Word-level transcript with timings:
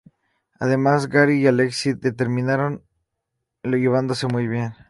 Además 0.59 1.09
Gary 1.09 1.43
y 1.43 1.45
Alexis 1.45 1.95
terminan 2.17 2.81
llevándose 3.63 4.25
muy 4.25 4.47
bien. 4.47 4.73